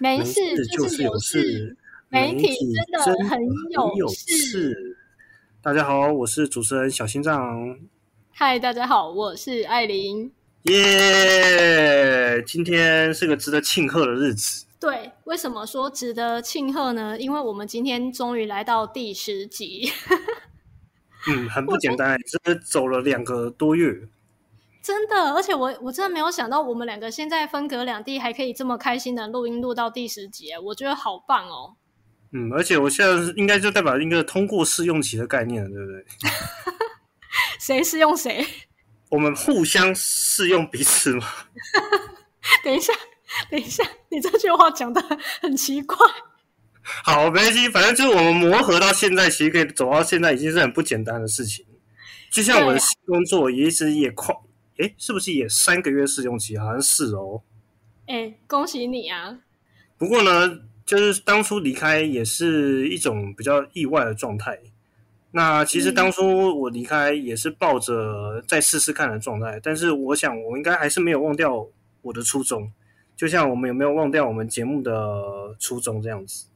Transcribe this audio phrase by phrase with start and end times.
[0.00, 1.76] 没事就是有事，
[2.08, 2.56] 媒体
[3.04, 3.38] 真的很
[3.98, 4.96] 有事。
[5.60, 7.78] 大家好，我是主持人小心脏。
[8.32, 10.32] 嗨，大家好，我是艾琳。
[10.62, 14.64] 耶，今天是个值得庆贺的日子。
[14.80, 17.20] 对，为什么说值得庆贺呢？
[17.20, 19.92] 因为我们今天终于来到第十集。
[21.28, 24.08] 嗯，很不简单，真的走了两个多月。
[24.82, 31.76] 真的，而且我我真的没有想到，我们两个现在分隔两地，还可以这么开心的录音录到第十集，我觉得好棒哦。
[32.32, 36.04] 嗯，而且我现在应该就代表一个通过试用期的概念，对不对？
[37.60, 38.46] 谁试用谁？
[39.10, 41.26] 我们互相试用彼此吗？
[42.64, 42.92] 等一下，
[43.50, 45.02] 等一下，你这句话讲的
[45.40, 45.96] 很奇怪。
[47.04, 51.66] 好，没关系，反正就是我们磨合到现在，其实可以走到现在，已经是很不简单的事情。
[52.30, 54.34] 就像我的新工作，也一直也快。
[54.80, 56.56] 哎，是不是也三个月试用期？
[56.56, 57.42] 好像是哦。
[58.06, 59.38] 哎，恭喜你啊！
[59.98, 64.58] 不过呢，就是当初离开也是一种比较意外的状态。
[65.32, 71.68] 那其实当初我离开也是抱着再试试看的状态，但是我想我应该还是没有忘掉
[72.02, 72.72] 我的初衷。
[73.16, 76.46] 就像我们有没有忘掉我们节目的初衷这样子？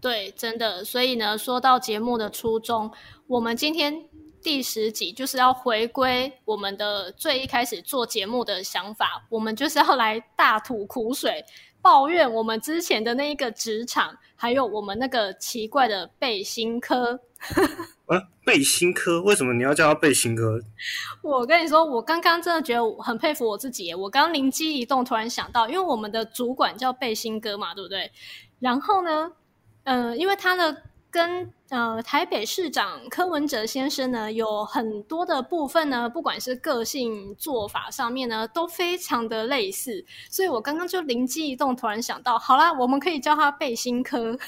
[0.00, 0.84] 对，真的。
[0.84, 2.90] 所以呢，说到节目的初衷，
[3.26, 4.08] 我们今天。
[4.42, 11.44] 第十集就是要回归我们的最一开始做节目的想法，我们就是要来大吐苦水，
[11.80, 17.20] 抱怨我们之前的那一个职场，还有我们那个奇怪的背心科。
[18.06, 19.22] 啊，背心科？
[19.22, 20.60] 为什么你要叫他背心科？
[21.22, 23.94] 我跟你说，我刚刚真的觉得很佩服我自己。
[23.94, 28.10] 我刚灵机一动，突然想到，因为我们的主管叫背心哥嘛，对不对？
[28.58, 29.32] 然后呢，
[29.84, 30.82] 嗯，因为他的。
[31.12, 40.04] 跟呃台北市长柯文哲先生呢，有很多的部分呢，不管是个性做法上面呢，都非常的类似。
[40.28, 44.38] 所以我刚刚就灵机一动，突然想到，好啦，我们可以叫他背心科。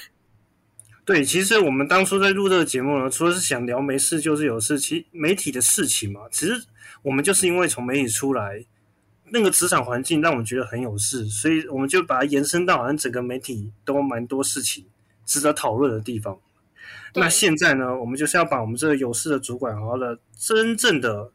[1.03, 6.63] 对，其实我们当初在录这个节目呢，除了是想聊没事就是有事，其实媒体的事情嘛，其实
[7.01, 8.63] 我们就是因为从媒体出来，
[9.31, 14.85] 那个职场环境让我们觉得很有事，所以我们就把它延伸到好像整个媒体都蛮多事情
[15.25, 16.39] 值得讨论的地方。
[17.15, 21.31] 那现在呢，我们就是要把我们这个有事的主管，好好的、真正的、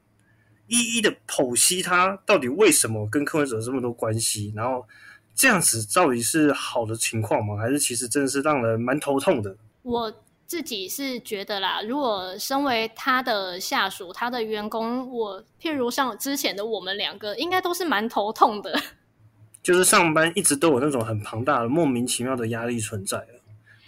[0.66, 4.86] 一一的剖析他到底为什么跟柯文哲这么多关系，然后
[5.34, 7.56] 这样子到底是好的情况吗？
[7.56, 9.56] 还是其实真的是让人蛮头痛的？
[9.82, 10.12] 我
[10.46, 18.78] 自己是觉得啦，如果身为他的下属、他的员工，我譬如像之前的我们两个，应该都是蛮头痛的。
[19.62, 23.26] 就是上班一直都有那种很庞大的、莫名其妙的压力存在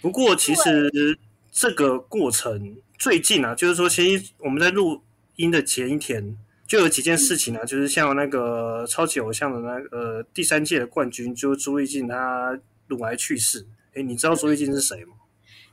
[0.01, 1.19] 不过其实。
[1.53, 5.01] 这个过程最近啊，就是说，其实我们在录
[5.35, 13.67] 音的前一天，就有几件事情啊，就是像那个超级偶像的那个第三届的冠军，就朱丽静，她乳癌去世。
[13.93, 15.13] 哎，你知道朱丽静是谁吗？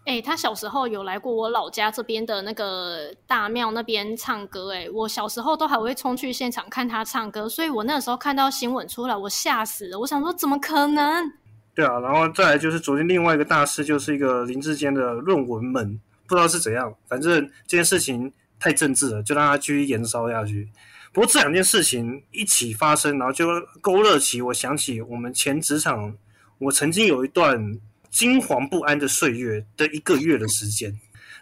[0.04, 4.72] 哎，她小时候有来过我老家这边的那个大庙那边唱歌。
[4.74, 9.98] 哎，我小时候都还会冲去现场看她唱歌，所以我那时候看到新闻出来，我吓死了。
[10.00, 11.32] 我想说，怎么可能？
[11.72, 20.68] 对啊，然后再来就是昨天另外一个大事，就是一个林志坚的论文门，不知道是怎样，反正这件事情太政治了，就让它继续延烧下去。
[21.12, 23.46] 不过这两件事情一起发生，然后就
[23.80, 26.14] 勾勒起我想起我们前职场，
[26.58, 27.78] 我曾经有一段
[28.10, 30.92] 惊惶不安的岁月的一个月的时间。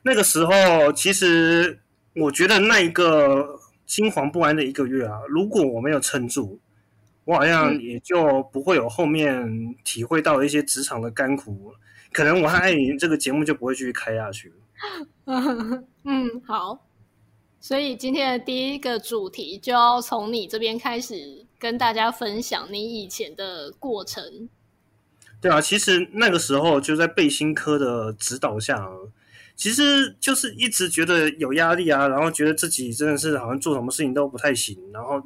[0.02, 1.80] 那个时候，其实
[2.14, 6.60] 我觉得那一个惊惶不安的一个月啊，如果我没有撑住。
[7.28, 11.74] 我好像也就不会有后面体会到一些职场的甘苦，
[12.10, 14.54] 可能我和艾琳这个节目就不会继续开下去了
[16.04, 16.86] 嗯，好，
[17.60, 24.48] 所以今天的第一个主题就要从你这边开始跟大家分享你以前的过程。
[25.38, 28.88] 对啊，其实那个时候就在背心科的指导下，
[29.54, 35.22] 其实就是一直觉得有压力啊，然后觉得自己真的是好像做什么事情都不太行，然后。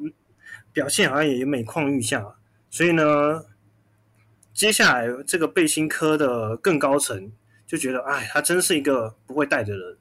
[0.73, 2.35] 表现好像也每况愈下，
[2.69, 3.45] 所以呢，
[4.53, 7.31] 接下来这个背心科的更高层
[7.65, 9.97] 就觉得，哎，他真是一个不会带的人。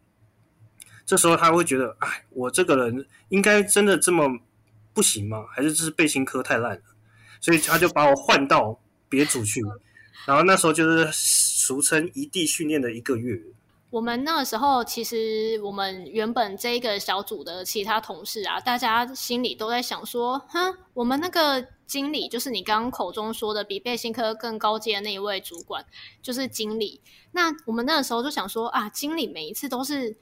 [1.04, 4.40] 这时候他会觉得，哎，我这个人应该真的这么
[4.94, 5.44] 不行吗？
[5.50, 6.82] 还是这是背心科太烂了？
[7.40, 9.60] 所以他就把我换到别组去。
[10.26, 13.38] 然后那时候就是俗称一地训练的一个月。
[13.92, 25.84] 我们那个时候，其实我们原本这一个小组的其他同事啊，大家心里都在想说：，哼，我们那个经理，就是你刚刚口中说的比背心科更高阶的那一位主管，
[26.22, 27.02] 就是经理。
[27.32, 30.16] 那我们那个时候就想说：，啊，经理每一次都是，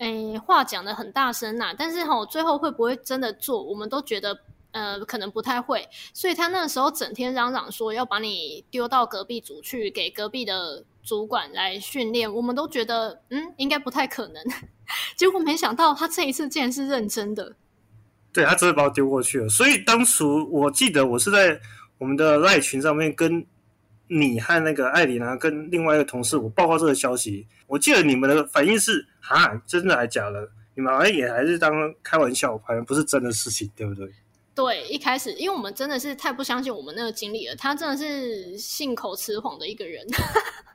[0.00, 3.62] 诶，话讲的很大声呐，但是哈，最后会不会真的做？
[3.62, 4.38] 我们都觉得
[4.72, 14.42] 呃，可能不太会，所以他那时候整天嚷嚷说要把你丢到隔壁组去给隔壁的主管来训练，我们都觉得嗯，应该不太可能。
[15.16, 17.54] 结果没想到他这一次竟然是认真的。
[18.32, 21.60] 对他真的把我丢过去了，所以当初我记得我是在
[21.98, 23.46] 我们的赖群上面跟
[24.08, 30.50] 你和那个艾琳啊，跟另外一个同事我报告这个消息，我记得你们的反应是啊，真的还假的？
[30.74, 31.72] 你们好像也还是当
[32.02, 34.10] 开玩笑，好像不是真的事情，对不对？
[34.54, 40.04] 对，一开始因为我们真的是太不相信我们那个经理了，他真的是信口雌黄的一个人。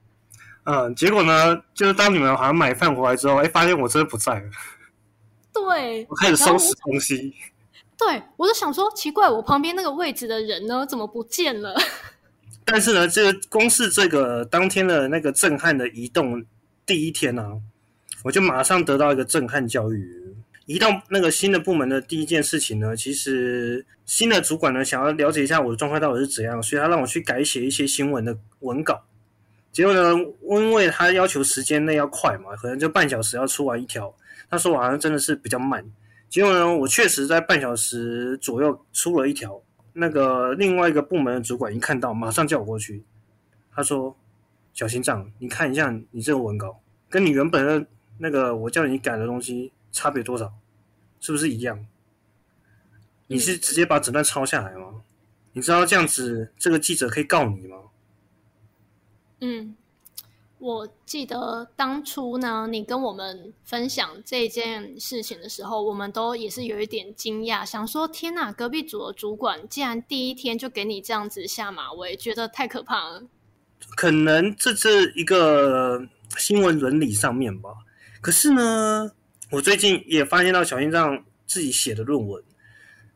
[0.63, 4.49] 嗯，结果呢，就是当你们好像买饭回来之后，哎，发现我真的不在了。
[5.51, 7.33] 对，我开始收拾东西。
[7.97, 11.75] 对，我就想说，奇怪，我旁边那个位置的人呢，怎么不见了？
[12.63, 16.45] 但是呢，这个光是这个当天的那个震撼的移动
[16.85, 17.59] 第一天呢，
[18.23, 20.35] 我就马上得到一个震撼教育。
[20.65, 29.03] 移到那个新的部门的第一件事情呢，其实新的主管呢想要了解一下我的状况到底是怎样，所以他让我去改写一些新闻的文稿。
[29.71, 30.13] 结果呢，
[30.43, 34.13] 因为他要求时间内要快嘛，可能就半小时要出完一条。
[34.49, 35.85] 他说我好像真的是比较慢。
[36.27, 39.61] 结果呢，我确实在半小时左右出了一条。
[39.93, 43.03] 那个另外一个部门的主管一看到，马上叫我过去。
[43.71, 44.15] 他说
[44.73, 46.79] ：“小心脏，你看一下你这个文稿，
[47.09, 47.85] 跟你原本的
[48.17, 50.53] 那个我叫你改的东西差别多少？
[51.19, 51.85] 是不是一样？
[53.27, 55.01] 你是直接把整段抄下来吗？
[55.53, 57.77] 你知道这样子这个记者可以告你吗？”
[59.41, 59.75] 嗯。
[60.61, 73.23] 我记得当初呢，你跟我们分享这件事情的时候，我们都也是有一点惊讶，想说：天哪，隔壁组的主管竟然第一天就给你这样子下马威，觉得太可怕了。
[73.95, 76.05] 可能这是一个
[76.37, 77.69] 新闻伦理上面吧。
[78.19, 79.09] 可是呢，
[79.51, 82.43] 我最近也发现到小心脏自己写的论文，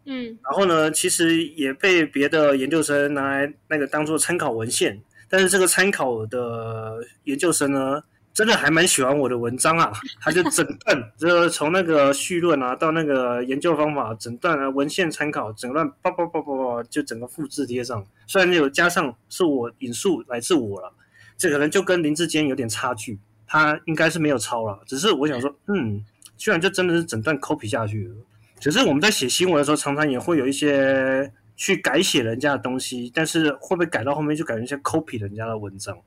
[0.05, 5.03] 嗯，然后呢，其实也被别的研究生拿来那个当做参考文献。
[5.33, 7.99] 但是这个参考的研究生呢，
[8.35, 9.91] 真的还蛮喜欢我的文章啊，
[10.21, 18.05] 他就整段， 就从那个序论啊，到那个研究方法，整段啊文献参考，整段叭叭叭叭叭，就整个复制贴上。
[18.27, 20.93] 虽然有加上是我引述来自我了，
[21.35, 24.79] 这可能就跟林志坚有点差距，他应该是没有抄了。
[24.85, 26.05] 只是我想说，嗯，
[26.37, 28.15] 居然就真的是整段 copy 下去了。
[28.59, 31.33] 只是我们在写新闻的时候，常常也会有一些。
[31.63, 35.97] 去改写人家的东西，但是会不会改到后面就改成像 copy 人家的文章？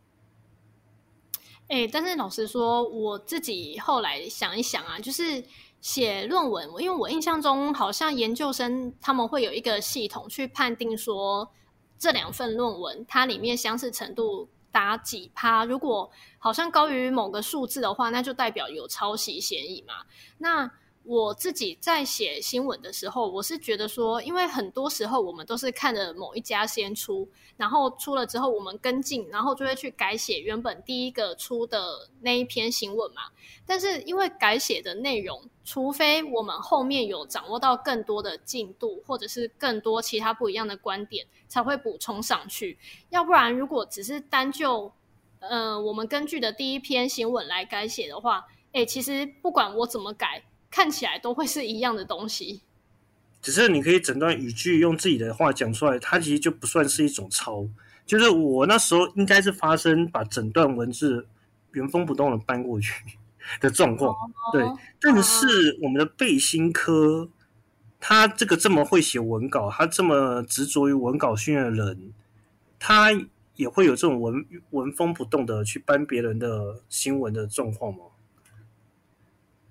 [1.69, 5.43] 哎，但是老实说，我自己后来想一想啊，就是
[5.81, 11.51] 写论文，因为我印象中好像研究生他们会有一个系统去判定说
[11.99, 19.95] 这两份论文它里面相似程度达几趴，如果好像高于某个数字的话，那就代表有抄袭嫌疑嘛。
[20.37, 20.71] 那
[21.09, 33.23] 我自己在写新闻的时候，我是觉得说，因为很多时候我们都是看着某一家先出，然后出了之后我们跟进，然后就会去改写原本第一个出的那一篇新闻嘛。
[33.65, 42.77] 但是因为改写的内容，除非我们后面有掌握到更多的进度，或者是更多其他不一样的观点，才会补充上去。
[43.11, 44.91] 要不然，如果只是单就
[45.39, 50.43] 呃我们根据的第一篇新闻来改写的话，诶，其实不管我怎么改。
[50.71, 52.63] 看起来都会是一样的东西，
[53.41, 57.69] 只是你可以整段语句用自己的话讲出来，它其实就不算是一种抄。
[58.05, 61.27] 就是我那时候应该是发生把整段文字
[61.73, 62.93] 原封不动的搬过去
[63.61, 64.15] 的状况，
[64.53, 64.65] 对。
[65.01, 67.29] 但是我们的背心科，
[67.99, 72.13] 他这个这么会写文稿，他这么执着于文稿训练的人，
[72.79, 73.11] 他
[73.55, 78.01] 也会有这种文文风不动的去搬别人的新闻的状况吗？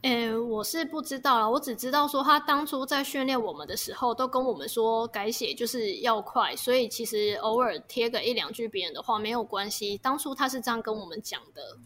[0.05, 1.49] 诶，我是不知道了。
[1.49, 9.97] 我只知道说，他当初在训练我们的时候，都跟我们说改写就是要快，所以其实偶尔贴个一两句别人的话没有关系。
[9.97, 11.79] 当初他是这样跟我们讲的。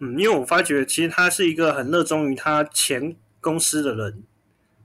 [0.00, 4.22] 嗯，因为我发觉其实他是一个很热衷于他前公司的人。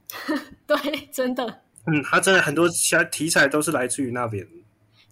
[0.65, 0.77] 对，
[1.11, 1.45] 真的。
[1.87, 4.47] 嗯，他真的很多其他题材都是来自于那边。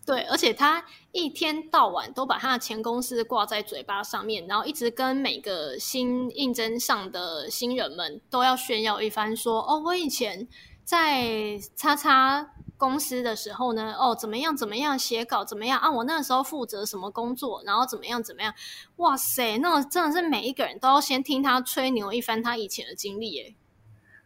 [0.07, 10.47] 对，而且他一天到晚都把他的前公司挂在嘴巴上面，然后一直跟每个新应征上的新人们都要炫耀一番，说：“哦，我以前
[10.85, 15.91] 在叉叉公司的时候呢，哦，怎么样怎么样写稿怎么样啊？
[15.91, 18.53] 我那时候负责什么工作，然后怎么样怎么样？
[18.95, 23.31] 哇塞，那真的是每一个人都要先听他吹牛一番他以前的经历。
[23.31, 23.55] 耶。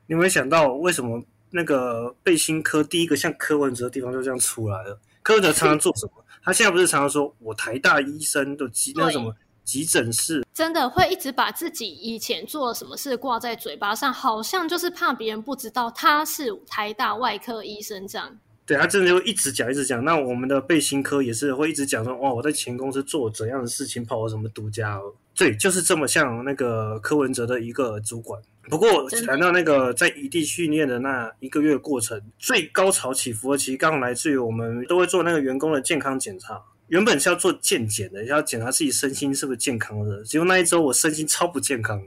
[0.06, 5.00] 你有没有想到为什么那个背心科第一个像柯文哲的地方就这样出来了？
[5.24, 6.24] 柯文哲常常做什么？
[6.44, 18.40] 他现在不是常常说我台大医生的那什么急诊室，真的会一直把自己以前做了什么事挂在嘴巴上，好像就是怕别人不知道他是台大外科医生这样。
[18.66, 20.04] 对他真的会一直讲一直讲。
[20.06, 25.14] 那我们的背心科也是会一直讲说，哇，我在前公司做怎样的事情，跑了什么独家哦。
[25.36, 28.42] 对，就是这么像那个柯文哲的一个主管。
[28.70, 36.62] 不过谈到那个在异地训练的那一个月过程，最高潮起伏的其实刚来自于我们都会做那个员工的健康检查。
[36.88, 40.24] 原本是要做健检的，要检查自己身心是不是健康的。
[40.24, 42.04] 结果那一周我身心超不健康。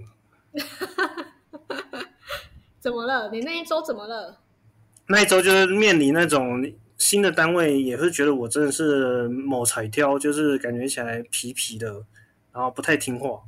[2.81, 3.31] 怎么了？
[3.33, 4.39] 你那一周怎么了？
[5.07, 6.65] 那一周就是面临那种
[6.99, 12.05] 新的单位，也是觉得我真的是某彩挑，就是感觉起来皮皮的。
[12.55, 13.41] 然后不太听话，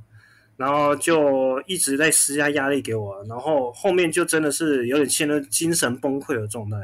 [0.57, 6.77] 然后就一直在施加压力给我，然后后面就真的是有点陷入精神崩溃的状态。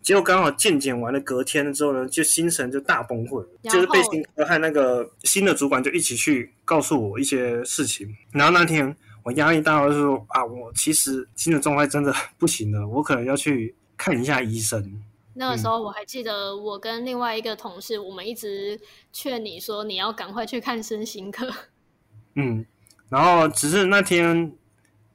[0.00, 8.08] 结果刚好健检完了，隔天之后呢，就精神就大崩溃，就是被新和那个新的主管就一起去告诉我一些事情。
[8.32, 15.00] 然后那天我压力大到说啊，我其实精神状态真的不行了，我可能要去看一下医生。
[15.34, 18.80] 那个时候我还记得，我跟另外一个同事，我们一直
[19.12, 21.48] 劝你说你要赶快去看身心科。
[22.34, 22.66] 嗯，
[23.08, 24.52] 然后只是那天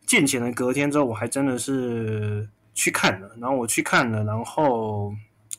[0.06, 3.30] 见钱的隔天之后，我还真的是去看了。
[3.42, 5.14] 然后我去看了，然后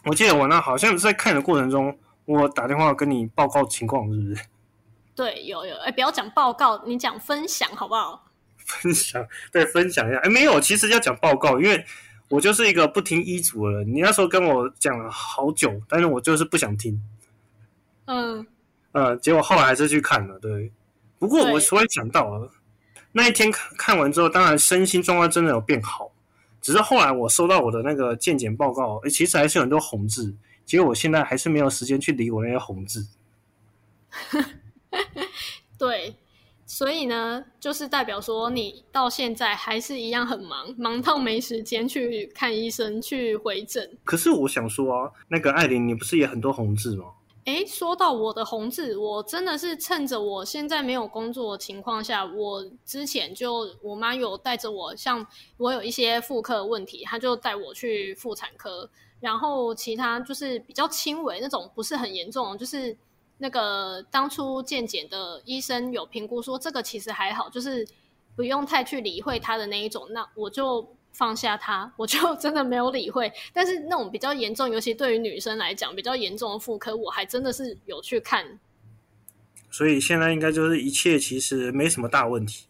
[0.06, 4.42] 我记得我那好像在看的过程中，我打电话跟你报告情况，是不是？
[5.14, 8.25] 对，有有，哎，不要讲报告，你讲分享好不好？
[8.56, 10.18] 分享，对，分享一下。
[10.20, 11.85] 哎，没有，其实要讲报告，因为。
[12.28, 17.02] 我就是一个不听医嘱的人，你那时候跟我讲了好久，但是我就是不想听。
[18.04, 18.47] 嗯，
[18.92, 20.70] 呃，结果后来还是去看了，对。
[21.18, 22.50] 不过我突然想到了，
[23.12, 26.12] 那一天看看完之后，当然身心状况真的有变好，
[26.61, 33.06] 只是后来我收到我的那个健检报告，诶，其实还是有很多红字，结果我现在还是没有时间去理我那些红字。
[35.78, 36.14] 对。
[36.70, 43.96] 所以呢，就是代表说你到现在还是一样很忙，忙到没时间去看医生、去回诊。
[44.04, 47.06] 可是我想说啊，那个艾琳，你不是也很多红痣吗？
[47.46, 62.94] 诶，说到我的红痣，我真的是趁着我现在没有工作的情况下，我之前就我妈有带着我，像我有一些妇科问题，她就带我去妇产科，然后其他就是比较轻微那种，不是很严重，就是。
[63.38, 67.87] 那个当初健检的医生有评估说，这个其实还好，就是
[68.37, 73.33] 不用太去理会他的那一种，那我就放下他，我就 真的没有理会。
[73.52, 78.59] 但是那种比较严重，尤其对于女生来讲比较严重的妇科，我还真的是有去看。
[79.71, 82.66] 所以现在应该就是一切其实没什么大问题。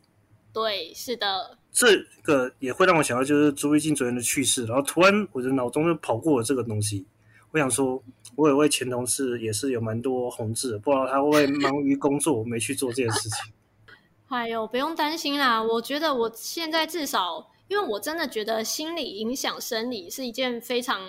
[0.53, 1.57] 对，是的。
[1.71, 7.07] 这个也会让我想到，就是朱一静昨天的去世，然后突然我的脑中就跑过了这个东西。
[7.51, 8.03] 我想说，
[8.37, 13.53] 我有位前同事也是有蛮多红字，不知道他会不会忙于工作没去做这件事情。
[14.29, 15.63] 哎呦，不用担心啦！
[15.63, 21.01] 我觉得我现在至少，因为我真的觉得心理影响生理是一件非常，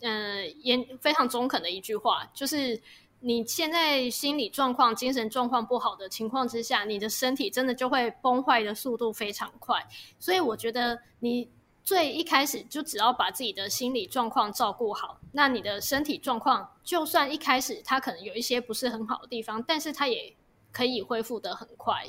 [0.00, 2.24] 嗯，严非常中肯的一句话。
[2.32, 2.80] 就是
[3.20, 9.86] 你现在心理状况、精神状况不好的情况之下，你的身体真的就会崩坏的速度非常快。
[10.18, 11.50] 所以我觉得你。
[11.88, 20.34] 最一开始就只要把自己的心理状况照顾好，那你的身体状况就算一开始它可能有一些不是很好的地方，但是它也
[20.70, 22.04] 可以恢复的很快。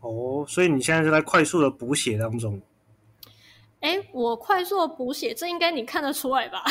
[0.00, 2.60] 哦，所以你现在是在快速的补血当中。
[3.78, 6.64] 哎，我快速的补血，这应该你看得出来吧？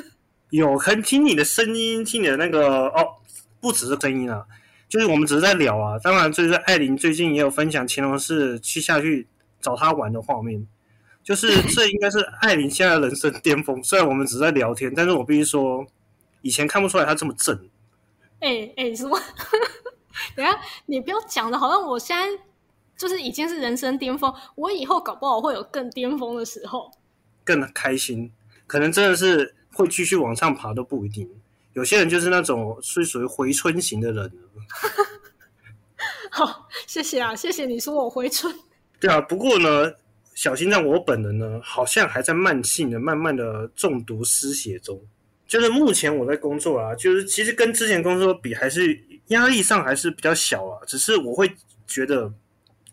[0.52, 3.14] 有，可能听你的声音，听你的那个哦，
[3.58, 4.46] 不只是声音啊，
[4.86, 5.98] 就是我们只是在聊啊。
[6.00, 9.26] 当然，就是艾琳最近也有分享乾隆是去下去
[9.62, 10.66] 找他玩的画面。
[11.30, 13.80] 就是这应该是艾琳现在人生巅峰。
[13.84, 15.86] 虽然我们只是在聊天，但是我必须说，
[16.42, 17.56] 以前看不出来他这么正。
[18.40, 19.16] 哎哎，什么？
[20.34, 22.26] 等下你不要讲的，好像我现在
[22.96, 26.90] 就是已经是人生巅峰，我以后搞不好会有更巅峰的时候，
[27.44, 28.32] 更开心。
[28.66, 31.30] 可能真的是会继续往上爬都不一定。
[31.74, 34.32] 有些人就是那种是属于回春型的人。
[36.32, 38.52] 好，谢谢啊，谢谢你说我回春。
[38.98, 39.92] 对啊，不过呢。
[40.34, 44.98] 小心脏，我本人呢，好像还在慢性的、慢慢的中毒失血中。
[45.46, 50.78] 就是目前我在工作啊，就是其实跟之前工作比，还是压力上还是比较小啊。
[50.86, 51.50] 只是我会
[51.88, 52.32] 觉得，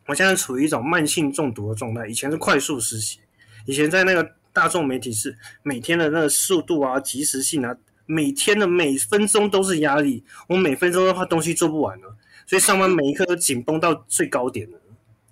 [0.08, 2.08] 我现在处于一种慢性中毒的状态。
[2.08, 3.20] 以前是快速失血，
[3.66, 7.78] 以前在那个大众媒体是每天的那个速度啊、及时性啊，
[8.08, 10.24] 每天的每分钟都是压力。
[10.50, 12.16] 我每分钟的话，东西做不完了，
[12.48, 14.80] 所以上班每一刻都紧绷到最高点了。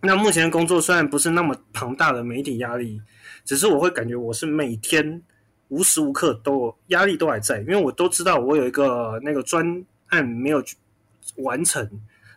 [0.06, 3.02] 那目前的工作虽然不是那么庞大的媒体压力，
[3.44, 5.22] 只是我会感觉我是每天
[5.70, 10.64] 无时无刻都压力都还在，因为我都知道我有一个那个专案没有
[11.38, 11.90] 完成，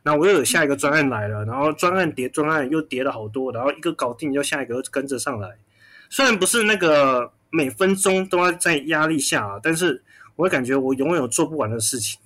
[0.02, 5.56] 然后我又有下一个专案来了，然后专案叠专案又叠了好多，然后一个搞定，就下一个跟着上来。
[6.08, 10.02] 虽然不是那个每分钟都要在压力下，但是
[10.36, 12.18] 我会感觉我永远有做不完的事情。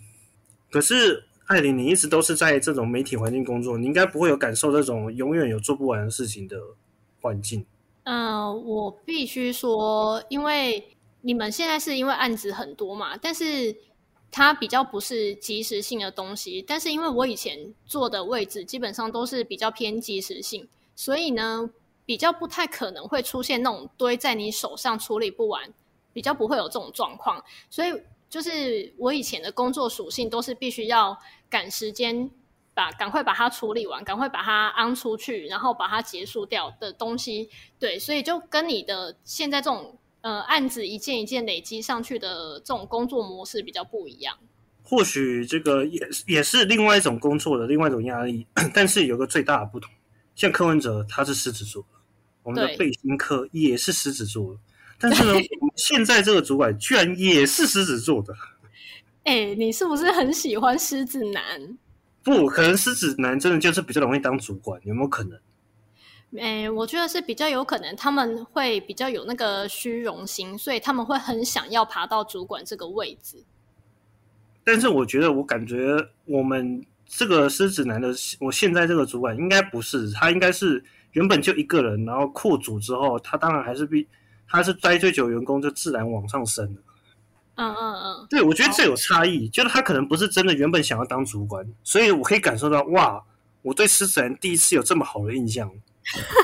[0.71, 6.57] 可是艾琳，你一直都是在这种媒体环境工作，你应该不会有感受这种永远有做不完的事情的
[7.21, 7.65] 环境。
[8.05, 13.77] 嗯，我必须说，因为你们现在是因为案子很多嘛，但是
[14.31, 16.61] 它比较不是即时性的东西。
[16.63, 20.67] 但是因为我以前做的位置基本上都是比较偏即时性，
[20.97, 21.71] 所以呢，
[22.05, 25.73] 比较不太可能会出现那种堆在你手上处理不完，
[26.13, 27.45] 比较不会有这种状况。
[27.71, 27.93] 所以
[28.29, 31.17] 就是我以前的工作属性都是必须要
[31.53, 32.31] 赶时间。
[32.75, 44.35] 把赶快把它处理完，赶快把它安出去，然后把它结束掉的东西，对，所以就跟你的现在这种呃案子一件一件累积上去的这种工作模式比较不一样。
[44.83, 49.93] 或许这个也也是另外一种工作的另外一种压力，但是有个最大的不同，
[50.35, 51.85] 像柯文哲他是狮子座，
[52.43, 54.59] 我们的背心科也是狮子座，
[54.99, 55.39] 但是呢，
[55.77, 58.35] 现在这个主管居然也是狮子座的。
[59.25, 61.79] 哎，你是不是很喜欢狮子男？
[62.25, 65.39] 不可能，狮子男真的就是比较容易当主管，有没有可能？
[66.39, 73.45] 诶，我觉得是比较有可能，他们会比较有那个虚荣心，所以他们会很想要爬到主管这个位置。
[74.65, 84.09] 但是我觉得，我感觉我们这个狮子男的，我现在这个主管应该不是，他应该是原本就一个人，然后扩组之后，他当然还是比
[84.49, 86.81] 他是待最久员工，就自然往上升了。
[87.55, 93.23] 嗯嗯嗯，对，我觉得这有差异，就是他可能不是真的原本想要当主管，所以我可以感受到，哇，
[93.61, 95.71] 我对狮子人第一次有这么好的印象，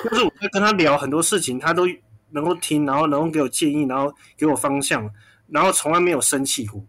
[0.04, 1.86] 就是我在跟他聊很多事情，他都
[2.30, 5.10] 能够听，然后能够给我建议，然后给我方向，
[5.48, 6.84] 然后从来没有生气过。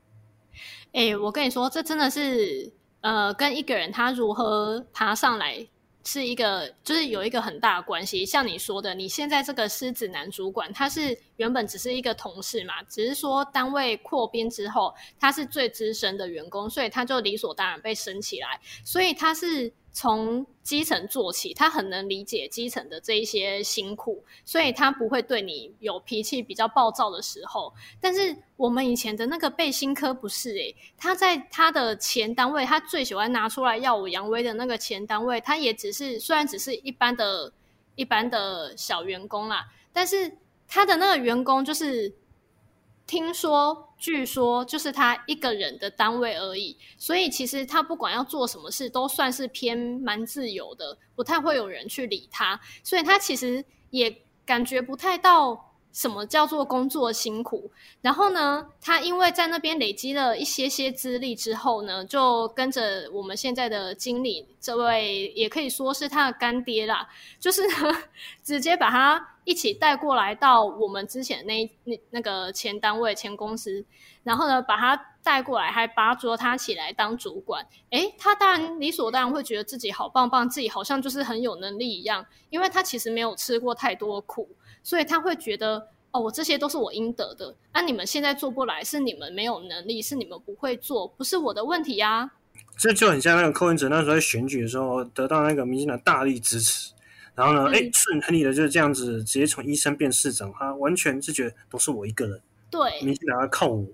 [0.92, 5.66] 哎，我跟你说，这真的是呃，跟一个人他如何爬上来。
[6.04, 8.26] 是一个，就是有一个很大的关系。
[8.26, 19.74] 像你说的，你现在这个狮子男主管，他是原本只是一个同事嘛，只是说单位扩编之后，他是最资深的员工，所以他就理所当然被升起来，所以他是。
[20.00, 27.74] 从基层做起，他很能理解基层的这一些辛苦，所以他不会对你有脾气比较暴躁的时候。
[28.00, 37.52] 但是我们以前的那个背心科不是诶，他在他的前单位，他最喜欢拿出来耀武扬威的那个前单位，他也只是虽然只是一般的、
[37.96, 40.32] 一般的小员工啦，但是
[40.66, 42.10] 他的那个员工就是
[43.10, 43.88] 听说。
[44.00, 55.66] 据说就是他一个人的单位而已，所以其实他不管要做什么事，都算是偏蛮自由的，不太会有人去理他，所以他其实也感觉不太到。
[55.92, 57.72] 什么叫做工作辛苦？
[58.02, 67.64] 然后呢，他因为在那边累积了一些些资历之后呢，就跟着我们现在的经理这位，也可以说是他的干爹啦，就是，
[68.44, 69.18] 直接把他
[69.50, 73.84] 一起带过来到我们之前那那那个前单位前公司，
[74.22, 77.66] 然后呢，把他带过来，还拔擢他起来当主管。
[77.90, 84.48] 诶，他当然理所当然会觉得自己好棒棒，自己好像就是很有能力一样，因为他其实没有吃过太多苦。
[84.84, 87.56] 所以他会觉得，哦，我这些都是我应得的。
[87.74, 92.30] 那你们现在做不来，是你们没有能力，是你们不会做，不是我的问题呀。
[92.78, 96.94] 这就很像那个柯文哲那时候在选举的时候，得到那个民进党大力支持，
[97.40, 103.86] 然后呢，哎，顺很理的就是这样子，直接从医生变市长，他完全是觉得都是我一个人，对，民进党要靠我。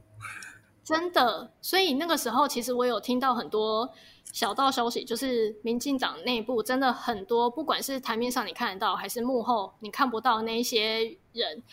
[0.84, 3.94] 真的，所以那个时候，其实我有听到很多。
[4.34, 11.64] 小道消息就是，民进党内部真的很多，不管是台面上你看得到，还是幕后你看不到那一些人，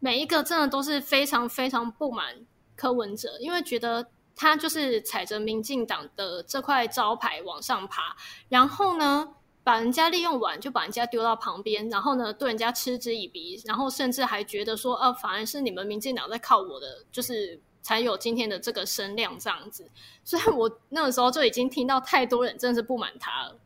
[0.00, 2.44] 每一个真的都是非常非常不满
[2.76, 8.14] 柯文哲，因为觉得他就是踩着民进党的这块招牌往上爬，
[8.50, 9.28] 然后呢，
[9.70, 17.60] 把人家利用完就把人家丢到旁边，然后呢，对人家嗤之以鼻，然后甚至还觉得说，呃，反而是你们民进党在靠我的，就是。
[17.82, 19.88] 才有今天的这个声量这样子，
[20.22, 23.56] 所以我那个时候就已经听到太多人真的是不满他了。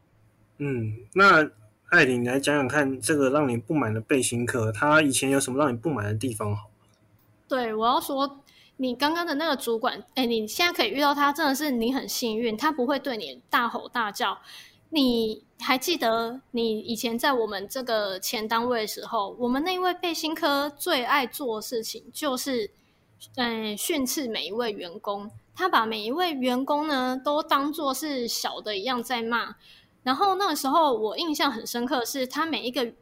[0.59, 1.51] 嗯，那
[1.91, 6.55] 艾琳来讲讲看，这个让你不满的背心客，他以前有什么让你不满的地方？
[6.55, 6.71] 好，
[7.49, 8.39] 对我要说，
[8.77, 14.39] 你刚刚的那个主管，哎，你现在可以遇到他，真的是你很幸运，他不会对你大吼大叫。
[14.91, 22.71] 你还记得你以前在我们这个前单位的时候，我们那位背心科最爱做的事情就是。
[23.37, 29.57] 嗯，训斥每一位员工，他把每一位员工呢都当做是小的一样在骂。
[30.03, 32.93] 然后那个时候我印象很深刻，是他每一个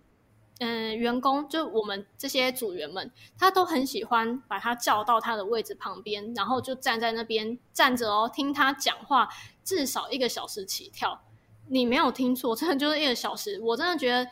[0.61, 9.29] 嗯员工，就我们这些组员们，他都很喜欢把他叫到他的位置旁边，然后就站在那边站着哦，听他讲话，
[9.65, 11.21] 至少一个小时起跳。
[11.69, 13.61] 你没有听错，真的就是一个小时。
[13.63, 14.31] 我真的觉得，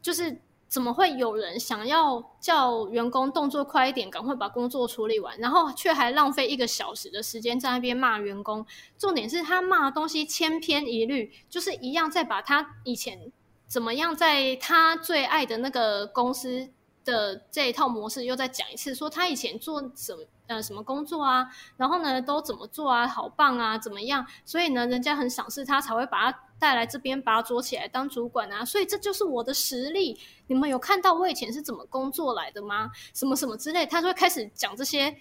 [0.00, 8.64] 就是怎么会有人想要叫员工动作快一点，赶快把工作处理完，然后却还浪费一个小时的时间在那边骂员工？
[8.96, 13.30] 重点是他骂的东西千篇一律，就是一样在把他以前
[13.66, 16.70] 怎么样在他最爱的那个公司
[17.04, 20.22] 的这一套模式又再讲一次，说他以前做什么。
[20.48, 21.48] 呃，什么工作啊？
[21.78, 23.06] 然后呢，都怎么做啊？
[23.06, 24.26] 好棒啊，怎么样？
[24.44, 28.62] 所以呢，人家很赏识他，才会把他带来这边，把他捉起来当主管啊。
[28.62, 30.18] 所以这就是我的实力。
[30.48, 32.90] 你们有看到我以前是怎么工作来的吗？
[33.14, 35.16] 什么什么之类，他就会开始讲这些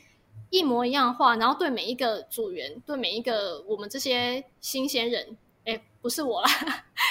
[0.49, 5.37] 一模一样的话，然后对每一个组员，对每一个我们这些新鲜人，
[6.01, 6.49] 不是我啦，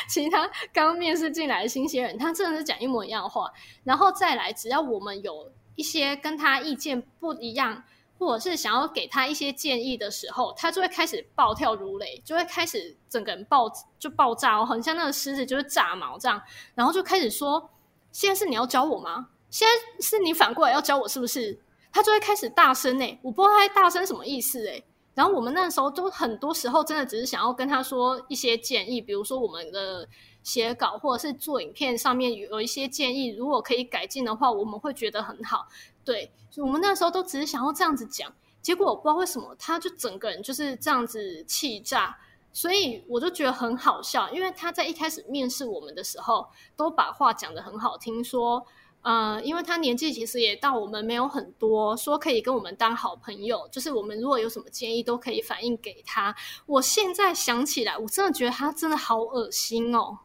[0.09, 3.50] 其他刚面试进来的新鲜人，他真的是讲一模一样的话。
[3.85, 7.85] 然后再来，只要我们有一些跟他意见不一样。
[8.18, 13.66] 或者是想要给他一些建议的时候，他就会开始暴跳如雷，就会开始整个人爆
[13.98, 16.38] 就爆炸哦，很像那个狮子就是炸毛这样，
[16.74, 17.70] 然后就开始说
[18.12, 19.29] ：“现在是你要教我吗？
[19.48, 21.59] 现在是你反过来要教我是不是？”
[21.90, 24.83] 他就会开始大声哎，我不知道他大声什么意思哎。
[25.14, 30.09] 然后我们那时候都很多时候真的只是想要跟他说一些建议，比如说我们的
[30.42, 35.66] 写稿或者是做影片上面有一些建议，如果可以改进的话，我们会觉得很好。
[36.05, 42.16] 对，我们那时候都只是想要这样子讲，结果我不知道为什么，他就整个人就是这样子气炸，
[42.53, 48.64] 所以我就觉得很好笑，因为他在一开始面试我们的时候，都把话讲的很好听，说，
[49.02, 56.34] 呃，因为他年纪其实也到我们没有很多，说可以跟我们当好朋友，就是我们如果有什么建议都可以反映给他。
[56.66, 60.18] 我现在想起来，我真的觉得他真的好恶心哦。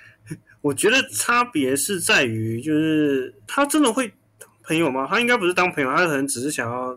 [0.62, 4.12] 我觉得差别是在于，就是他真的会。
[4.64, 5.06] 朋友吗？
[5.08, 6.94] 他应该不是当朋友，他可能只是想要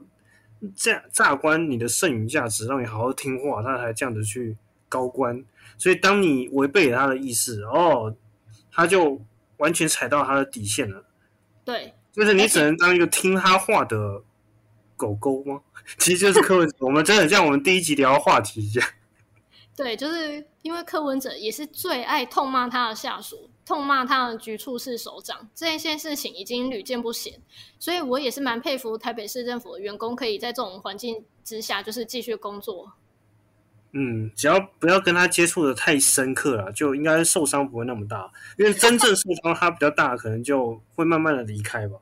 [0.75, 4.57] 榨榨关你的剩余价值，让你好好听话，他才这样子去
[4.89, 5.41] 高官。
[5.77, 8.13] 所以当你违背了他的意思，哦，
[8.69, 9.21] 他就
[9.55, 11.05] 完全踩到他的底线了。
[11.71, 14.21] 对，就是你只能当一个听他话的
[14.95, 15.61] 狗狗吗？
[15.97, 18.87] 其实就是柯文哲，我们真的像我们第一集聊的话题一样。
[19.75, 23.49] 对，就是因为柯文哲也是最爱痛骂他的下属。
[23.63, 27.39] 痛骂他的局处室首长，这一件事情已经屡见不鲜，
[27.79, 32.91] 所以我也是蛮佩服台北市政府的员工，可以在这种环境之下，就是继续工作。
[33.93, 38.31] 嗯，只要不要跟他接触的太深刻了，就应该受伤不会那么大。
[38.57, 41.97] 因为真正受伤他比较大，可能就会慢慢的离开吧。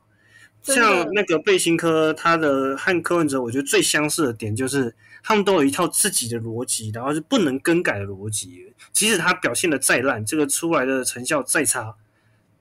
[0.62, 4.96] 像那个贝辛科，他的和柯文哲，我觉得最相似的点就是。
[5.22, 8.74] 他们都有一套自己的逻辑，然后是不能更改的逻辑。
[8.94, 11.94] 即使他表现的再烂，这个出来的成效再差，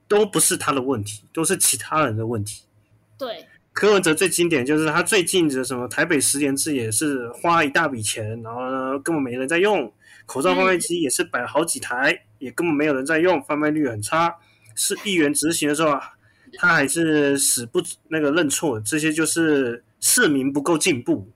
[0.09, 2.63] 都不是他的问题，都是其他人的问题。
[3.17, 9.91] 对，柯文哲最经典就是他最近的什么台北十年制也是花一大笔钱，然后呢根本没人在用，
[10.25, 14.35] 口罩贩卖机也是摆了好几台，也根本没有人在用，贩卖率很差。
[14.75, 15.99] 是议员执行的时候，
[16.53, 21.27] 他还是死不那个认错，这些就是市民不够进步。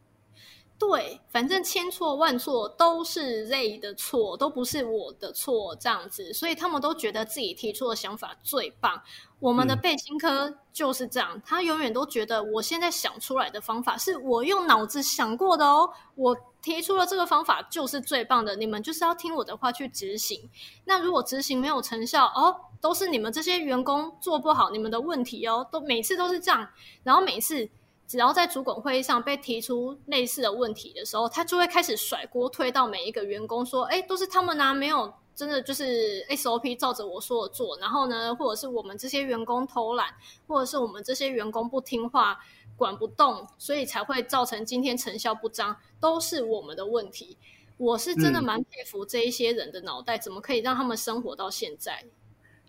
[0.80, 9.02] 对，反正千错万错都是 Z 的错，都不是我的错，这样子，所以他们都觉得自己提出的想法最棒。
[9.40, 20.50] 我们的背心科就是这样，他永远都觉得我现在想出来的方法是我用脑子想过的哦，我提出了这个方法就是最棒的，你们就是要听我的话去执行。
[20.84, 26.68] 那如果执行没有成效，哦，都是你们这些员工做不好，你们的问题哦，都每次都是这样，
[27.04, 27.70] 然后每次。
[28.08, 37.78] 只要在主管会议上被提出类似的问题的时候，他就会开始甩锅推到每一个员工，说：“哎，都是他们啊，没有真的就是 SOP 照着我说的做。
[37.78, 40.14] 然后呢，或者是我们这些员工偷懒，
[40.48, 42.40] 或者是我们这些员工不听话、
[42.76, 47.38] 管不动，所以才会造成今天成效不彰，都是我们的问题。”
[47.78, 52.06] 我是真的蛮佩服这一些人的脑袋，怎么可以让他们生活到现在？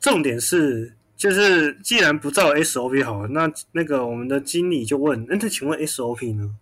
[0.00, 0.96] 重点是。
[1.16, 6.56] 就是既然不照 SOP 好，那那个我们的经理就问：那请问 SOP 呢？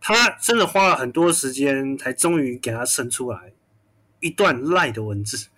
[0.00, 3.52] 他真的花了很多时间，才终于给他生出来
[4.20, 5.48] 一段赖的文字。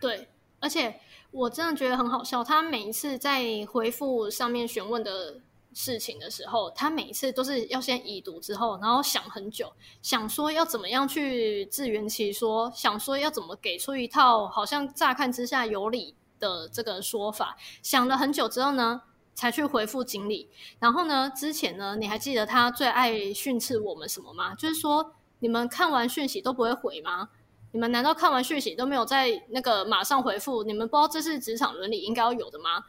[0.00, 2.42] 对，而且我真的觉得很好笑。
[2.42, 5.40] 他每一次在回复上面询问的
[5.72, 16.14] 事情的时候，他每一次都是要先已读之后，然后想很久，想说要怎么样去自圆其说，想说要怎么给出一套好像乍看之下有理。
[16.38, 19.02] 的这个说法，想了很久之后呢，
[19.34, 20.48] 才去回复经理。
[20.78, 24.54] 然后呢，之前呢，你还记得他最爱训斥我们什么吗？
[24.54, 27.28] 就是说，你们看完讯息都不会回吗？
[27.72, 30.62] 你们难道看完讯息都没有在那个马上回复？
[30.64, 32.84] 你们不知道这是职场伦理应该要有的吗？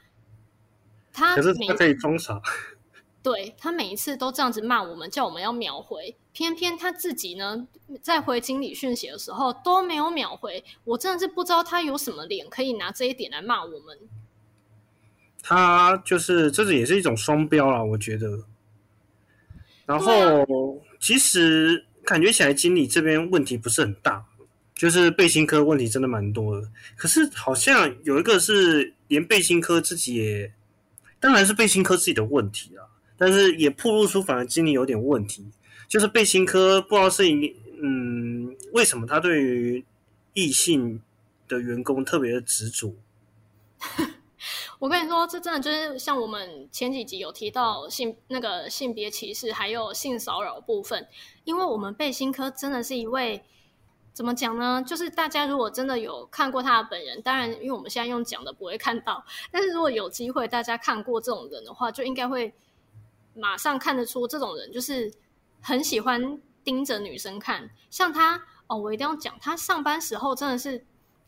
[1.11, 2.41] 他可是他可以装傻。
[3.21, 7.67] 对他每一次都这样子骂我们，叫我们要秒回，偏偏他自己呢，
[8.01, 13.97] 在回经理讯息的时候都没有秒回，我真的是不知道他有什么脸可以拿这一点来骂我们。
[15.41, 18.45] 他就是这是也是一种双标啦，我觉得。
[19.85, 20.45] 然后
[20.99, 24.23] 其实感觉起来经理这边问题不是很大，
[24.75, 26.69] 就是背心科问题真的蛮多的。
[26.95, 30.53] 可是好像有一个是连背心科自己也，
[31.19, 32.85] 当然是背心科自己的问题啊，
[33.19, 35.45] 但是也暴露出反而经理有点问题，
[35.87, 37.23] 就是背心科不知道是
[37.81, 39.85] 嗯为什么他对于
[40.33, 41.01] 异性
[41.47, 42.95] 的员工特别的执着。
[44.79, 51.05] 我跟你说，这真的就是像我们前几集有提到性那个性别歧视，还有性骚扰部分。
[51.43, 53.43] 因为我们背心科真的是一位
[54.13, 54.81] 怎么讲呢？
[54.81, 62.53] 就是大家如果真的有看过他的本人，当然因为我们现在用讲的不会看到，但是如果有机会大家看过这种人的话，就应该会
[63.39, 65.11] 马上看得出这种人就是
[65.61, 67.69] 很喜欢盯着女生看。
[67.89, 70.85] 像他哦，我一定要讲，他上班时候真的是。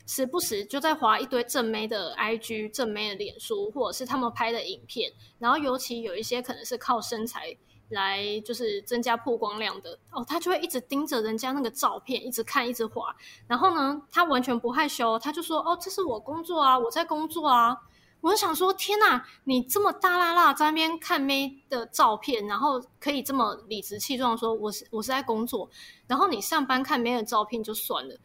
[0.07, 7.55] 时不时就在划一堆正妹的 IG、正妹的脸书，或者是他们拍的影片，然后尤其有一些可能是靠身材
[7.89, 13.15] 来就是增加曝光量的哦，他就会一直盯着人家那个照片，一直看，一直划。
[13.47, 17.77] 然后呢，他完全不害羞，他就说：“哦，这是我工作啊，我在工作啊。”
[18.21, 25.69] 我想说：“天哪，你这么大啦啦在那边看妹的照片，然后可以这么理直气壮说我是我是在工作，
[26.07, 28.15] 然后你上班看妹的照片就算了。”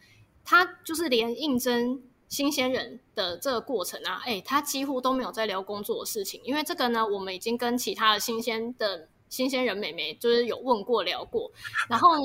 [0.44, 11.50] 他就是连应征新鲜人的这个过程啊，哎，他几乎都没有在聊工作的事情，因为这个呢，我们已经跟其他的新鲜的新鲜人美眉就是有问过聊过，
[11.88, 12.22] 然后呢，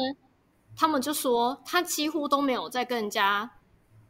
[0.75, 3.49] 他们就说他几乎都没有在跟人家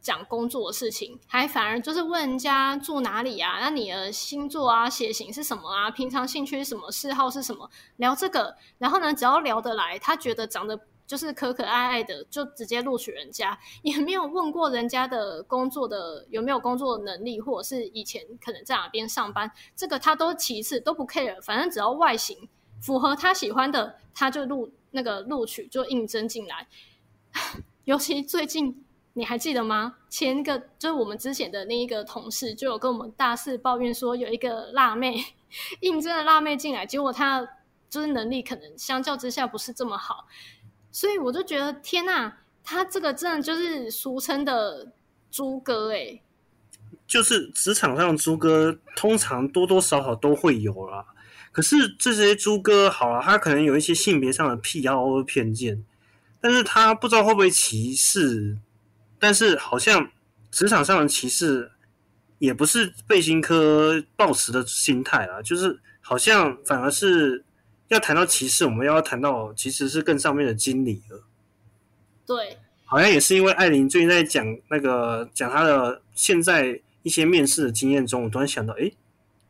[0.02, 10.78] 讲工作的事情，还反而就是问人家住哪里啊，那你的星座啊、血型是什么啊，平常兴趣是什么、嗜好是什么，聊这个，然后呢，只要聊得来，他觉得长得。
[11.04, 22.48] 就是可可爱爱的，就直接录取人家， 也没有问过人家的工作的有没有工作能力，或者是以前可能在哪边上班，这个他都其次都不 care，反正只要外形
[22.80, 26.66] 符合他喜欢的，他就录那个录取就应征进来。
[27.84, 28.82] 尤其最近
[29.14, 29.96] 你还记得吗？
[30.08, 35.22] 前一个就是我们之前的那一个同事就有跟我们大肆抱怨说，有一个辣妹
[35.80, 37.46] 应征的辣妹进来，结果她
[37.90, 40.26] 就是能力可能相较之下不是这么好。
[40.90, 42.32] 所以我就觉得天呐，
[42.64, 44.92] 他这个真的就是俗称的
[45.30, 46.20] 猪哥哎，
[47.06, 51.04] 就是职场上猪哥，通常多多少少都会有啦。
[51.50, 55.84] 可是这些猪哥好了，他可能有一些性别上的癖好或偏见，
[56.40, 58.56] 但是他不知道会不会歧视。
[59.22, 60.10] 但是好像
[60.50, 61.70] 职场上的歧视
[62.40, 67.44] 也不是背心科抱持的心态啊，就是好像反而是。
[67.88, 71.24] 要谈到歧视，我们要谈到其实是更上面的经理了。
[72.24, 72.56] 对，
[72.86, 78.96] 好像也是因为艾琳最近在讲那个讲她的现在一些面试的经验中，我突然想到，诶，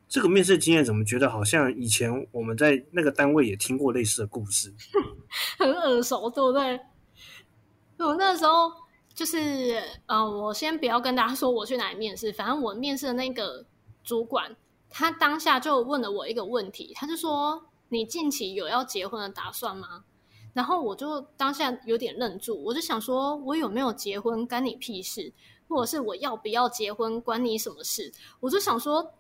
[0.09, 4.75] 这个面试经验怎么觉得好像以前我们在那个单位也听过类似的故事，
[5.57, 6.81] 很耳熟，对不对？
[7.99, 8.73] 我那时候
[9.15, 13.65] 就是，呃，我先不要跟大家说我去哪里面试，反正我面试的那个
[14.03, 14.57] 主管，
[14.91, 17.65] 他当下就问了我一个问题，他就说。
[17.95, 20.05] 你近期有要结婚的打算吗？
[20.55, 25.31] 然后我就当下有点愣住，我就想说，我有没有结婚干你屁事？
[25.69, 28.11] 或者是我要不要结婚关你什么事？
[28.41, 29.13] 我就想说，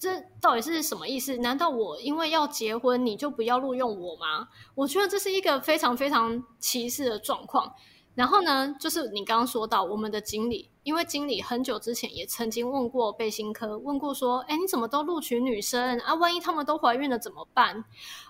[0.00, 1.36] 这到底是什么意思？
[1.36, 4.48] 难道我因为要结婚你就不要录用我吗？
[4.74, 7.72] 我觉得这是一个非常非常歧视的状况。
[8.18, 16.14] 然后呢，就是你刚刚说到我们的经理，因为经理很久之前也曾经问过背心科，问过说，哎，你怎么都录取女生啊？
[16.14, 17.84] 万一他们都怀孕了怎么办？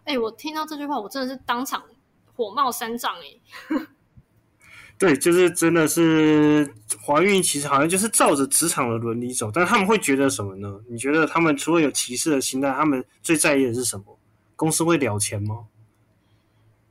[0.04, 1.82] 哎，我听到这句话，我真的是当场
[2.36, 3.78] 火冒三丈哎。
[4.98, 6.70] 对，就是真的是
[7.02, 10.78] 怀孕，其实好像就是照着职场的伦理走，但他们会觉得什么呢？
[10.86, 14.18] 你觉得他们除了有歧视的心态，他们最在意的是什么？
[14.54, 15.64] 公司会了钱吗？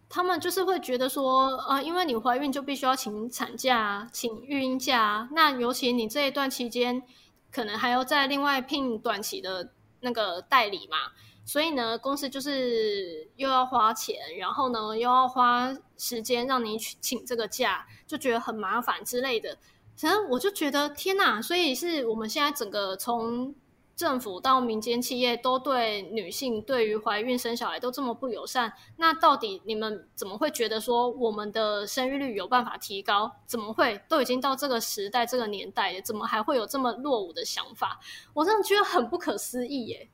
[0.09, 7.03] 他们就是会觉得说，啊，因为你怀孕就必须要请产假、请育婴假，那尤其你这一段期间，
[7.51, 10.97] 可能还要再另外聘短期的那个代理嘛，
[11.45, 19.57] 所以呢，公司就是又要花钱，然后呢又要花时间让你去请这个假，就觉得很麻烦之类的。
[19.97, 23.53] 反正我就觉得天哪，所以是我们现在整个从。
[23.97, 33.31] 政府到民间企业都对女性对于怀孕生小孩都这么不友善，那到底你们怎么会觉得说我们的生育率有办法提高？
[33.47, 37.99] 怎么会都已经到这个时代、这个年代了，怎么还会有这么落伍的想法？
[38.35, 40.07] 我真的觉得很不可思议耶！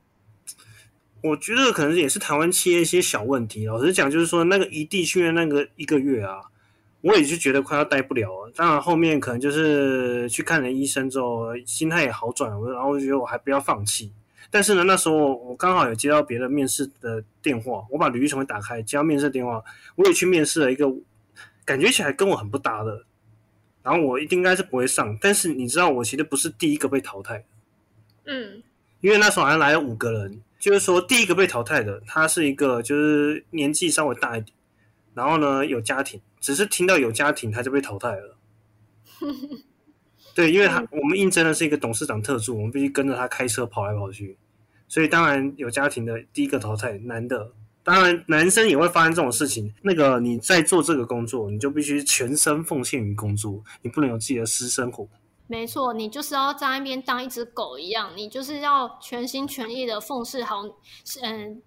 [1.21, 3.65] 我觉得可能也是台湾企业一些小问题。
[3.65, 6.39] 老实讲，就是说那个一地训练那个一个月啊，
[7.03, 8.51] 我也就觉得快要待不了了。
[8.55, 14.09] 当然后面可能就是去看了医生之后，心态也好转了，然后我觉得我还不要放弃。
[14.49, 19.61] 但是呢，那时候我刚好有接到别的面试的电话，我把履历重新打开，接到面试电话，
[19.95, 20.87] 我也去面试了一个
[21.65, 23.03] 感觉起来跟我很不搭的，
[23.81, 25.17] 然后我应该是不会上。
[25.19, 27.43] 但是你知道，我其实不是第一个被淘汰的，
[28.25, 28.63] 嗯，
[29.01, 34.55] 因为那时候好像来了五个人，就是说第一个被淘汰的，他是一个就是年纪稍微大一点，
[35.13, 38.37] 然后呢有家庭，只是听到有家庭他就被淘汰了。
[40.35, 44.37] 对，因为他我们应征的是一个董事长特助，我们必须跟着他开车跑来跑去。
[44.89, 49.73] 所以当然有家庭的第一个淘汰男的，当然男生也会发生这种事情。
[49.83, 55.07] 那个你在做这个工作，你就必须全身奉献于工作，你不能有自己的私生活。
[55.47, 60.63] 没错，你就是要在那边当一只狗一样，你就是要全心全意的奉侍好，
[61.21, 61.61] 嗯，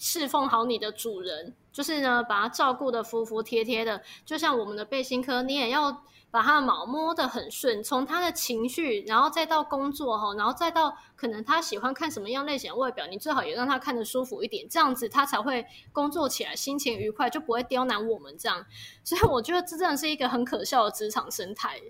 [0.00, 6.02] 侍奉好你的主人，就是呢把他照顾的服服帖帖的，就像我们的背心科，你也要。
[6.32, 18.64] 把他的毛摸得很顺，从他的情绪，然后再到工作哈，然后再到可能他喜欢看什么样类型的外表，你最好也让他看得舒服一点，这样子他才会工作起来心情愉快，就不会刁难我们这样。
[19.02, 21.80] 所以我觉得这真的是一个很可笑的职场生态。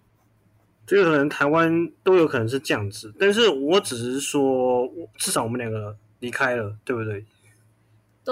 [0.87, 7.27] 这个可能台湾都有可能是这样子，但是我只是说，至少我们两个离开了，对不对？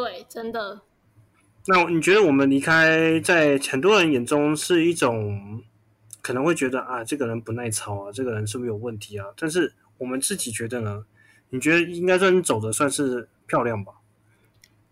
[0.00, 0.80] 对，真的。
[1.66, 5.62] 那你觉得我们离开，在很多人眼中是一种？
[6.20, 9.24] 可能会觉得啊，这个人不耐操啊，这个人是不是有问题啊？
[9.34, 11.06] 但是我们自己觉得呢？
[11.48, 13.94] 你觉得应该算走的算是漂亮吧？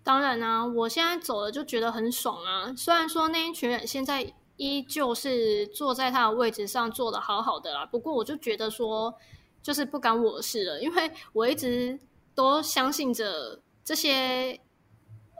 [0.02, 2.72] 当然啊，我现在走了就觉得很爽啊。
[2.74, 9.14] 虽然说那一群人现在依旧是坐在他的位置上坐的好好的啦，不过我就觉得说，
[9.62, 11.98] 就是不干我的事了，因为我一直
[12.34, 14.58] 都相信着这些。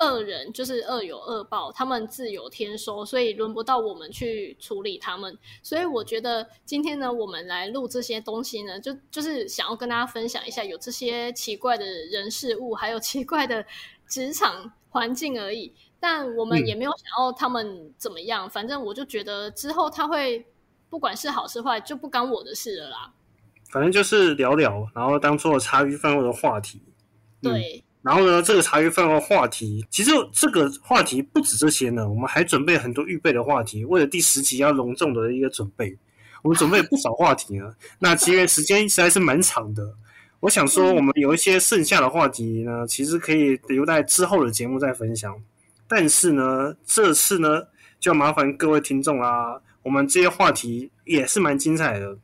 [0.01, 5.39] 恶人就是恶有恶报，他们自有天收，所以轮不到我们去处理他们。
[5.63, 13.65] 所以我觉得今天呢，我们来录这些东西呢，就就是想要跟大家分享一下有这些奇怪的人事物，还有奇怪的
[14.07, 15.73] 职场环境而已。
[15.99, 20.45] 但我们也没有想要他们怎么样，反正我就觉得之后他会
[20.91, 23.13] 不管是好是坏，就不干我的事了啦。
[23.71, 26.83] 反正就是聊聊，然后当做茶余饭后的话题。
[27.41, 27.83] 对。
[28.07, 35.99] 然后呢，这个茶余饭后话题，其实这个话题不止这些呢，我们还准备很多预备的话题，为了第十集要隆重的一个准备，
[36.43, 37.75] 我们准备不少话题呢。
[37.99, 39.83] 那其实时间实在是蛮长的，
[40.39, 45.37] 我想说，我们有一些剩下的话题呢，其实可以留在之后的节目再分享。
[45.89, 47.61] 但是呢，这次呢，
[47.99, 52.17] 就要麻烦各位听众啦，我们这些话题也是蛮精彩的，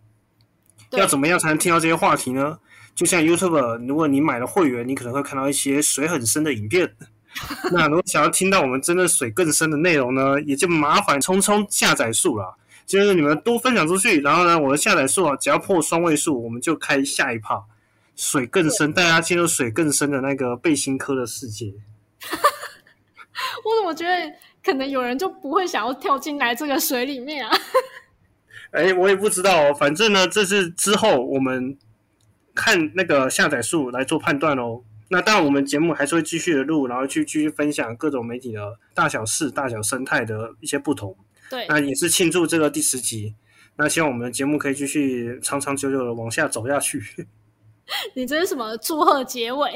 [0.92, 2.60] 要怎么样才能听到这些话题呢？
[2.94, 6.94] 就像 YouTube，如果你买了会员，你可能会看到一些水很深的影片。
[7.72, 12.54] 那如果想要听到我们真的水更深的内容呢，也就麻烦冲冲下载数了。
[12.84, 17.58] 就是你们多分享出去，然后呢，我的下载数啊，只要破双位数，我们就开下一趴
[18.14, 21.72] 水更深，带大家进入水更深的那个背心科的世界。
[23.64, 27.56] 我怎么觉得可能有人就不会想要跳进来这个水里面啊？
[28.72, 31.78] 哎，我也不知道，反正呢，这是之后我们。
[32.54, 34.82] 看那个下载数来做判断哦。
[35.08, 41.14] 那当然，我们节目还是会继续的录，然后去继续分享各种媒体的大小事、大小生态的一些不同。
[41.50, 43.34] 对，那也是庆祝这个第十集。
[43.76, 47.02] 那希望我们的节目可以继续长长久久的往下走下去。
[48.14, 49.70] 你这是什么祝贺结尾？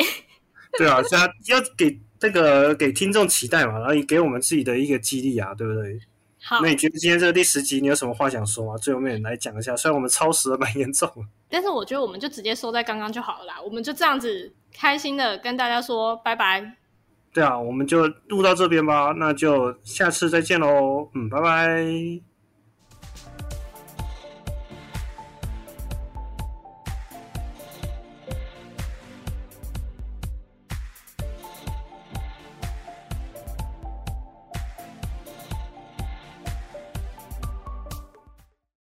[0.79, 6.01] 对啊，要要给这个给听众期待嘛，然后也给我们自己的一个激励啊，对不对？
[6.43, 8.79] 好，那你觉得今天这个第十集你有什么话想说吗？
[8.79, 11.11] 最后面来讲一下，虽然我们超时了蛮严重，
[11.49, 13.55] 但是我觉得我们就直接收在刚刚就好了啦。
[13.65, 16.77] 我们就这样子开心的跟大家说拜拜。
[17.33, 21.09] 对啊，我们就录到这边吧，那就下次再见喽。
[21.15, 22.36] 嗯，拜拜。